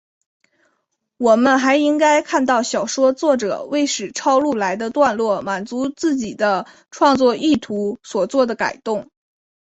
[1.17, 9.11] 我们还应该看到小说作者为使抄录来的段落满足自己的创作意图所作的改动。